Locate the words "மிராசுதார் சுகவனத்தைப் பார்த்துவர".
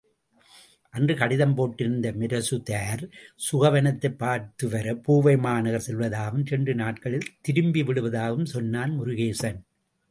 2.11-4.93